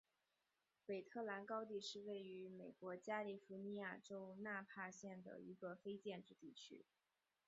[0.87, 6.83] 韦特兰高地是位于美国加利福尼亚州纳帕县的一个非建制地区。